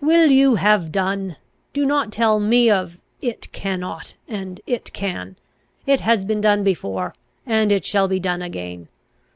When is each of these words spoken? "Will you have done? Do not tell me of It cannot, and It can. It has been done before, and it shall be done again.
"Will 0.00 0.32
you 0.32 0.56
have 0.56 0.90
done? 0.90 1.36
Do 1.74 1.86
not 1.86 2.10
tell 2.10 2.40
me 2.40 2.68
of 2.68 2.98
It 3.20 3.52
cannot, 3.52 4.14
and 4.26 4.60
It 4.66 4.92
can. 4.92 5.36
It 5.86 6.00
has 6.00 6.24
been 6.24 6.40
done 6.40 6.64
before, 6.64 7.14
and 7.46 7.70
it 7.70 7.84
shall 7.84 8.08
be 8.08 8.18
done 8.18 8.42
again. 8.42 8.88